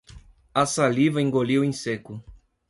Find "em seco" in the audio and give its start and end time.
1.63-2.23